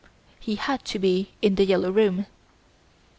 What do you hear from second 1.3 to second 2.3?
in "The Yellow Room"."